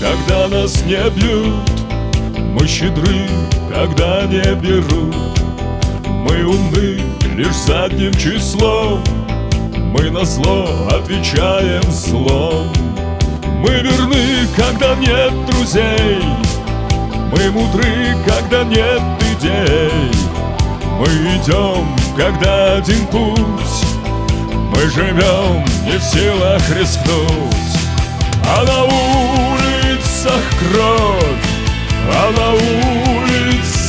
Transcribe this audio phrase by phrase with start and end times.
[0.00, 1.54] когда нас не бьют.
[2.38, 3.26] Мы щедры,
[3.72, 5.14] когда не берут.
[6.06, 7.00] Мы умны
[7.34, 9.02] лишь задним числом.
[9.74, 12.68] Мы на зло отвечаем злом.
[13.60, 16.22] Мы верны, когда нет друзей.
[17.32, 20.12] Мы мудры, когда нет идей.
[20.98, 21.06] Мы
[21.36, 23.84] идем, когда один путь.
[24.70, 27.67] Мы живем не в силах рискнуть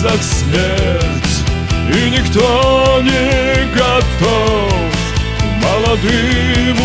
[0.10, 1.44] улицах смерть
[1.94, 4.74] И никто не готов
[5.62, 6.78] Молодым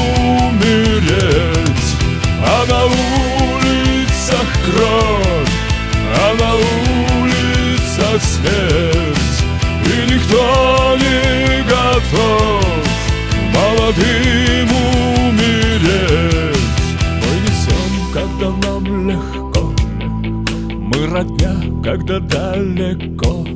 [0.51, 1.74] умереть
[21.15, 23.47] родня, когда далеко.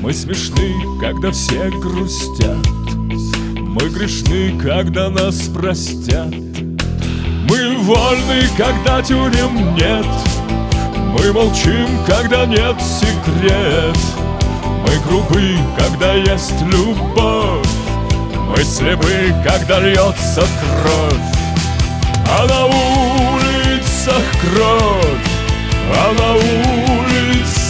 [0.00, 2.64] Мы смешны, когда все грустят.
[3.56, 6.32] Мы грешны, когда нас простят.
[7.48, 10.06] Мы вольны, когда тюрем нет.
[11.18, 13.98] Мы молчим, когда нет секрет.
[14.86, 17.66] Мы грубы, когда есть любовь.
[18.48, 20.44] Мы слепы, когда льется
[20.80, 21.41] кровь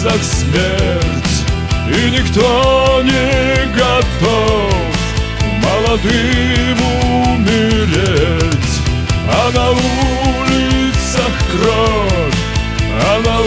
[0.02, 1.44] улицах смерть
[1.88, 4.72] И никто не готов
[5.62, 6.78] Молодым
[7.34, 8.80] умереть.
[9.28, 12.34] А на улицах кровь
[13.00, 13.40] А на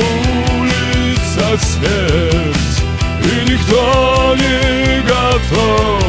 [0.61, 2.83] улицах смерть
[3.21, 6.03] И никто не готов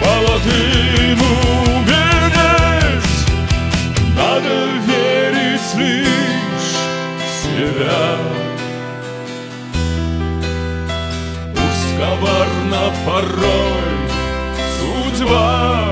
[0.00, 1.75] Молодым умереть
[11.98, 13.96] коварна порой
[14.78, 15.85] судьба